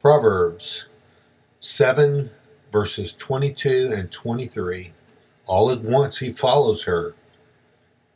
Proverbs 0.00 0.88
7 1.58 2.30
verses 2.72 3.12
22 3.14 3.92
and 3.94 4.10
23. 4.10 4.94
All 5.44 5.70
at 5.70 5.82
once 5.82 6.20
he 6.20 6.30
follows 6.30 6.84
her, 6.84 7.14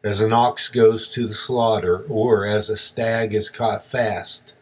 as 0.02 0.22
an 0.22 0.32
ox 0.32 0.70
goes 0.70 1.10
to 1.10 1.26
the 1.26 1.34
slaughter, 1.34 1.98
or 2.08 2.46
as 2.46 2.70
a 2.70 2.78
stag 2.78 3.34
is 3.34 3.50
caught 3.50 3.84
fast, 3.84 4.56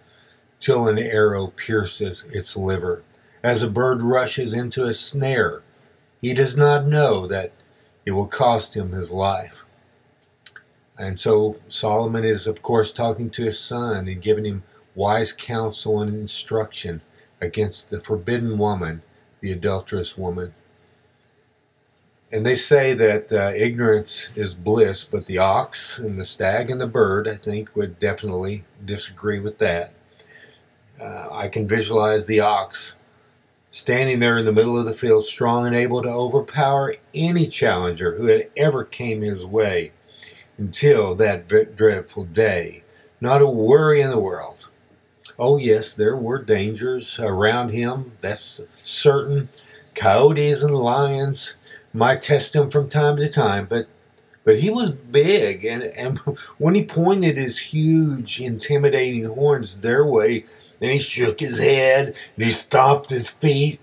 till 0.58 0.88
an 0.88 0.98
arrow 0.98 1.52
pierces 1.54 2.26
its 2.32 2.56
liver, 2.56 3.04
as 3.44 3.62
a 3.62 3.70
bird 3.70 4.02
rushes 4.02 4.52
into 4.52 4.82
a 4.82 4.92
snare. 4.92 5.62
He 6.20 6.34
does 6.34 6.56
not 6.56 6.88
know 6.88 7.28
that 7.28 7.52
it 8.04 8.12
will 8.12 8.26
cost 8.26 8.76
him 8.76 8.90
his 8.90 9.12
life. 9.12 9.64
And 10.98 11.20
so 11.20 11.60
Solomon 11.68 12.24
is, 12.24 12.48
of 12.48 12.62
course, 12.62 12.92
talking 12.92 13.30
to 13.30 13.44
his 13.44 13.60
son 13.60 14.08
and 14.08 14.20
giving 14.20 14.44
him 14.44 14.64
wise 14.96 15.32
counsel 15.32 16.00
and 16.00 16.12
instruction 16.12 17.00
against 17.42 17.90
the 17.90 18.00
forbidden 18.00 18.56
woman, 18.56 19.02
the 19.40 19.52
adulterous 19.52 20.16
woman. 20.16 20.54
And 22.30 22.46
they 22.46 22.54
say 22.54 22.94
that 22.94 23.30
uh, 23.30 23.52
ignorance 23.54 24.34
is 24.34 24.54
bliss, 24.54 25.04
but 25.04 25.26
the 25.26 25.36
ox 25.36 25.98
and 25.98 26.18
the 26.18 26.24
stag 26.24 26.70
and 26.70 26.80
the 26.80 26.86
bird, 26.86 27.28
I 27.28 27.34
think, 27.34 27.76
would 27.76 27.98
definitely 27.98 28.64
disagree 28.82 29.38
with 29.38 29.58
that. 29.58 29.92
Uh, 30.98 31.28
I 31.30 31.48
can 31.48 31.68
visualize 31.68 32.26
the 32.26 32.40
ox 32.40 32.96
standing 33.68 34.20
there 34.20 34.38
in 34.38 34.44
the 34.46 34.52
middle 34.52 34.78
of 34.78 34.86
the 34.86 34.94
field, 34.94 35.24
strong 35.24 35.66
and 35.66 35.74
able 35.74 36.02
to 36.02 36.08
overpower 36.08 36.94
any 37.12 37.48
challenger 37.48 38.16
who 38.16 38.26
had 38.26 38.48
ever 38.56 38.84
came 38.84 39.22
his 39.22 39.44
way 39.44 39.92
until 40.56 41.14
that 41.16 41.48
dreadful 41.74 42.24
day. 42.24 42.82
Not 43.20 43.42
a 43.42 43.46
worry 43.46 44.00
in 44.00 44.10
the 44.10 44.18
world. 44.18 44.68
Oh, 45.44 45.56
yes, 45.56 45.92
there 45.92 46.14
were 46.14 46.40
dangers 46.40 47.18
around 47.18 47.70
him, 47.70 48.12
that's 48.20 48.64
certain. 48.70 49.48
Coyotes 49.92 50.62
and 50.62 50.72
lions 50.72 51.56
might 51.92 52.22
test 52.22 52.54
him 52.54 52.70
from 52.70 52.88
time 52.88 53.16
to 53.16 53.28
time, 53.28 53.66
but 53.68 53.88
but 54.44 54.60
he 54.60 54.70
was 54.70 54.92
big, 54.92 55.64
and, 55.64 55.82
and 55.82 56.18
when 56.58 56.76
he 56.76 56.84
pointed 56.84 57.36
his 57.36 57.58
huge, 57.58 58.40
intimidating 58.40 59.24
horns 59.24 59.78
their 59.78 60.06
way, 60.06 60.44
and 60.80 60.92
he 60.92 61.00
shook 61.00 61.40
his 61.40 61.58
head 61.58 62.14
and 62.36 62.44
he 62.44 62.52
stomped 62.52 63.10
his 63.10 63.28
feet, 63.28 63.80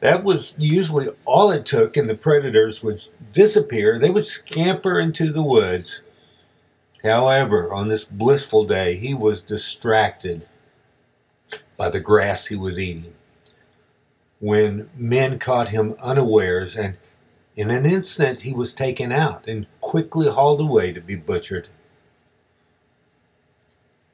that 0.00 0.24
was 0.24 0.56
usually 0.58 1.06
all 1.24 1.52
it 1.52 1.64
took, 1.64 1.96
and 1.96 2.10
the 2.10 2.16
predators 2.16 2.82
would 2.82 3.00
disappear. 3.32 4.00
They 4.00 4.10
would 4.10 4.24
scamper 4.24 4.98
into 4.98 5.30
the 5.30 5.44
woods. 5.44 6.02
However, 7.04 7.72
on 7.72 7.86
this 7.86 8.04
blissful 8.04 8.64
day, 8.64 8.96
he 8.96 9.14
was 9.14 9.40
distracted 9.40 10.48
by 11.76 11.90
the 11.90 12.00
grass 12.00 12.46
he 12.46 12.56
was 12.56 12.78
eating. 12.78 13.14
When 14.40 14.90
men 14.96 15.38
caught 15.38 15.70
him 15.70 15.94
unawares, 16.00 16.76
and 16.76 16.96
in 17.54 17.70
an 17.70 17.86
instant 17.86 18.42
he 18.42 18.52
was 18.52 18.74
taken 18.74 19.12
out 19.12 19.48
and 19.48 19.66
quickly 19.80 20.28
hauled 20.28 20.60
away 20.60 20.92
to 20.92 21.00
be 21.00 21.16
butchered. 21.16 21.68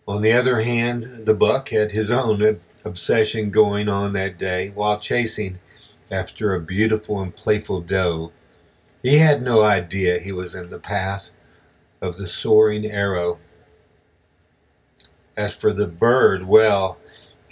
On 0.06 0.22
the 0.22 0.32
other 0.32 0.60
hand, 0.60 1.26
the 1.26 1.34
buck 1.34 1.68
had 1.68 1.92
his 1.92 2.10
own 2.10 2.60
obsession 2.84 3.50
going 3.50 3.88
on 3.88 4.12
that 4.12 4.38
day 4.38 4.70
while 4.70 4.98
chasing 4.98 5.58
after 6.10 6.54
a 6.54 6.60
beautiful 6.60 7.20
and 7.20 7.34
playful 7.34 7.80
doe. 7.80 8.32
He 9.02 9.18
had 9.18 9.42
no 9.42 9.62
idea 9.62 10.18
he 10.18 10.32
was 10.32 10.54
in 10.54 10.70
the 10.70 10.78
path 10.78 11.30
of 12.00 12.16
the 12.16 12.26
soaring 12.26 12.84
arrow. 12.84 13.38
As 15.36 15.54
for 15.54 15.72
the 15.72 15.86
bird, 15.86 16.46
well, 16.46 16.98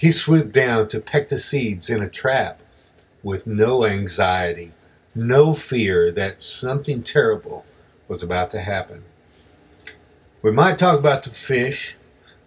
he 0.01 0.11
swooped 0.11 0.53
down 0.53 0.89
to 0.89 0.99
peck 0.99 1.29
the 1.29 1.37
seeds 1.37 1.91
in 1.91 2.03
a 2.03 2.09
trap 2.09 2.63
with 3.23 3.47
no 3.47 3.85
anxiety, 3.85 4.73
no 5.15 5.53
fear 5.53 6.11
that 6.11 6.41
something 6.41 7.03
terrible 7.03 7.67
was 8.09 8.23
about 8.23 8.51
to 8.51 8.63
happen. 8.63 9.05
We 10.41 10.53
might 10.53 10.79
talk 10.79 10.99
about 10.99 11.23
the 11.25 11.31
fish 11.31 11.99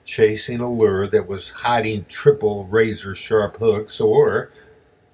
chasing 0.03 0.61
a 0.61 0.69
lure 0.69 1.07
that 1.07 1.27
was 1.27 1.51
hiding 1.51 2.05
triple 2.05 2.65
razor 2.65 3.13
sharp 3.13 3.57
hooks, 3.57 4.01
or 4.01 4.51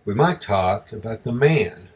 we 0.06 0.14
might 0.14 0.40
talk 0.40 0.94
about 0.94 1.26
the 1.26 1.34
man 1.34 1.90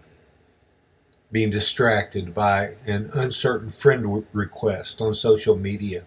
being 1.32 1.52
distracted 1.52 2.34
by 2.34 2.76
an 2.86 3.10
uncertain 3.14 3.70
friend 3.70 4.26
request 4.34 5.00
on 5.00 5.14
social 5.14 5.56
media. 5.56 6.04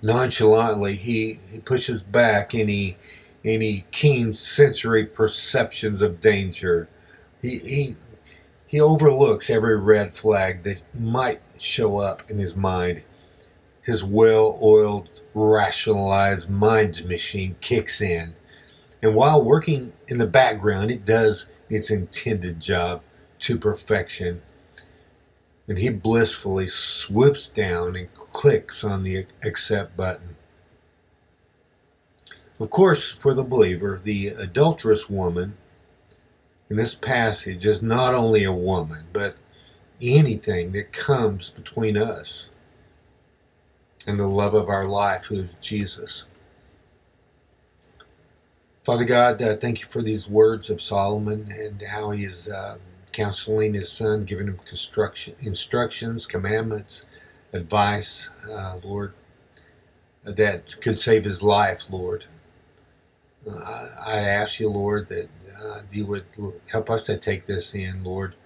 Nonchalantly, 0.00 0.96
he, 0.96 1.40
he 1.50 1.58
pushes 1.58 2.02
back 2.02 2.54
any 2.54 2.96
any 3.44 3.84
keen 3.92 4.32
sensory 4.32 5.06
perceptions 5.06 6.02
of 6.02 6.20
danger. 6.20 6.88
He, 7.40 7.58
he, 7.58 7.96
he 8.66 8.80
overlooks 8.80 9.48
every 9.48 9.76
red 9.76 10.16
flag 10.16 10.64
that 10.64 10.82
might 10.92 11.40
show 11.56 11.98
up 11.98 12.28
in 12.30 12.38
his 12.38 12.56
mind. 12.56 13.04
His 13.82 14.04
well 14.04 14.58
oiled, 14.62 15.22
rationalized 15.34 16.50
mind 16.50 17.06
machine 17.06 17.56
kicks 17.60 18.00
in. 18.00 18.34
And 19.02 19.14
while 19.14 19.42
working 19.42 19.92
in 20.08 20.18
the 20.18 20.26
background, 20.26 20.90
it 20.90 21.04
does 21.04 21.50
its 21.70 21.90
intended 21.90 22.60
job 22.60 23.02
to 23.40 23.56
perfection. 23.56 24.42
And 25.68 25.78
he 25.78 25.90
blissfully 25.90 26.66
swoops 26.66 27.46
down 27.46 27.94
and 27.94 28.12
clicks 28.14 28.82
on 28.82 29.02
the 29.02 29.26
accept 29.44 29.96
button. 29.96 30.36
Of 32.58 32.70
course, 32.70 33.12
for 33.12 33.34
the 33.34 33.44
believer, 33.44 34.00
the 34.02 34.28
adulterous 34.28 35.08
woman 35.08 35.56
in 36.70 36.76
this 36.76 36.94
passage 36.94 37.66
is 37.66 37.82
not 37.82 38.14
only 38.14 38.44
a 38.44 38.52
woman, 38.52 39.06
but 39.12 39.36
anything 40.00 40.72
that 40.72 40.92
comes 40.92 41.50
between 41.50 41.96
us 41.96 42.52
and 44.06 44.18
the 44.18 44.26
love 44.26 44.54
of 44.54 44.68
our 44.68 44.86
life, 44.86 45.26
who 45.26 45.36
is 45.36 45.54
Jesus. 45.56 46.26
Father 48.82 49.04
God, 49.04 49.42
uh, 49.42 49.56
thank 49.56 49.80
you 49.80 49.86
for 49.86 50.02
these 50.02 50.28
words 50.28 50.70
of 50.70 50.80
Solomon 50.80 51.52
and 51.52 51.82
how 51.82 52.10
he 52.10 52.24
is 52.24 52.48
uh, 52.48 52.78
counseling 53.18 53.74
his 53.74 53.90
son, 53.90 54.24
giving 54.24 54.46
him 54.46 54.58
construction, 54.58 55.34
instructions, 55.40 56.24
commandments, 56.24 57.06
advice, 57.52 58.30
uh, 58.48 58.78
Lord, 58.84 59.12
that 60.22 60.80
could 60.80 61.00
save 61.00 61.24
his 61.24 61.42
life, 61.42 61.90
Lord. 61.90 62.26
Uh, 63.48 63.88
I 64.06 64.18
ask 64.18 64.60
you, 64.60 64.68
Lord, 64.68 65.08
that 65.08 65.28
uh, 65.60 65.80
you 65.90 66.06
would 66.06 66.26
help 66.70 66.90
us 66.90 67.06
to 67.06 67.16
take 67.16 67.46
this 67.46 67.74
in, 67.74 68.04
Lord. 68.04 68.36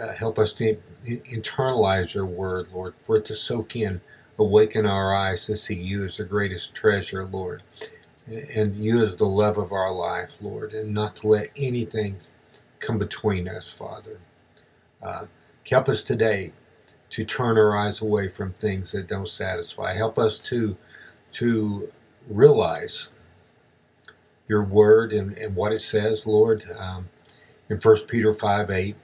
Uh, 0.00 0.12
help 0.12 0.38
us 0.38 0.52
to 0.54 0.76
internalize 1.04 2.14
your 2.14 2.26
word, 2.26 2.68
Lord, 2.72 2.94
for 3.02 3.16
it 3.16 3.24
to 3.26 3.34
soak 3.34 3.74
in, 3.74 4.00
awaken 4.38 4.86
our 4.86 5.12
eyes 5.12 5.46
to 5.46 5.56
see 5.56 5.74
you 5.74 6.04
as 6.04 6.18
the 6.18 6.24
greatest 6.24 6.72
treasure, 6.72 7.24
Lord, 7.24 7.62
and 8.28 8.76
you 8.76 9.00
as 9.00 9.16
the 9.16 9.26
love 9.26 9.58
of 9.58 9.72
our 9.72 9.92
life, 9.92 10.40
Lord, 10.40 10.72
and 10.72 10.94
not 10.94 11.16
to 11.16 11.28
let 11.28 11.50
anything 11.56 12.18
come 12.80 12.98
between 12.98 13.48
us, 13.48 13.72
Father. 13.72 14.20
Uh, 15.02 15.26
help 15.68 15.88
us 15.88 16.02
today 16.02 16.52
to 17.10 17.24
turn 17.24 17.58
our 17.58 17.76
eyes 17.76 18.02
away 18.02 18.28
from 18.28 18.52
things 18.52 18.92
that 18.92 19.06
don't 19.06 19.28
satisfy. 19.28 19.94
Help 19.94 20.18
us 20.18 20.38
to 20.38 20.76
to 21.32 21.92
realize 22.28 23.10
your 24.48 24.64
word 24.64 25.12
and, 25.12 25.36
and 25.36 25.54
what 25.54 25.72
it 25.72 25.80
says, 25.80 26.26
Lord. 26.26 26.64
Um, 26.76 27.10
in 27.68 27.76
1 27.78 27.96
Peter 28.08 28.32
5 28.32 28.70
8, 28.70 28.96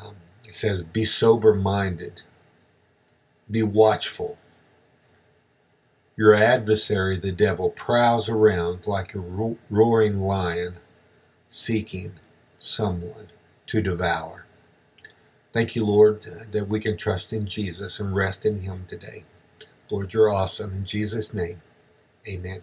um, 0.00 0.16
it 0.44 0.54
says, 0.54 0.82
Be 0.82 1.04
sober 1.04 1.54
minded, 1.54 2.22
be 3.50 3.62
watchful. 3.62 4.38
Your 6.16 6.34
adversary, 6.34 7.16
the 7.16 7.30
devil, 7.30 7.70
prowls 7.70 8.28
around 8.28 8.88
like 8.88 9.14
a 9.14 9.20
ro- 9.20 9.58
roaring 9.70 10.20
lion 10.20 10.78
seeking 11.46 12.14
someone 12.58 13.28
to 13.66 13.82
devour. 13.82 14.46
Thank 15.52 15.74
you, 15.76 15.84
Lord, 15.84 16.22
that 16.22 16.68
we 16.68 16.80
can 16.80 16.96
trust 16.96 17.32
in 17.32 17.46
Jesus 17.46 18.00
and 18.00 18.14
rest 18.14 18.44
in 18.44 18.62
Him 18.62 18.84
today. 18.86 19.24
Lord, 19.90 20.12
you're 20.12 20.30
awesome. 20.30 20.72
In 20.72 20.84
Jesus' 20.84 21.32
name, 21.32 21.62
amen. 22.26 22.62